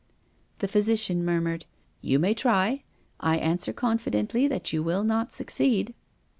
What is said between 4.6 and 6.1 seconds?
you will not succeed."